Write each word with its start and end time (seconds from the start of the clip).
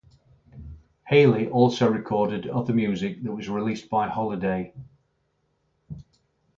Haley 1.05 1.47
also 1.47 1.87
recorded 1.87 2.47
other 2.47 2.73
music 2.73 3.21
that 3.21 3.31
was 3.31 3.47
released 3.49 3.87
by 3.91 4.07
Holiday. 4.09 4.73